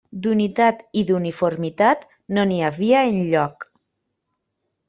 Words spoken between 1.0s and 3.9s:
i d'uniformitat, no n'hi havia enlloc.